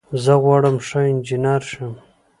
زه 0.23 0.33
غواړم 0.43 0.75
ښه 0.87 0.99
انجنیر 1.11 1.61
شم. 1.71 1.93